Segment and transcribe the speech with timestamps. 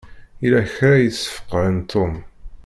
[0.41, 2.13] Yella kra i yesfeqɛen Tom.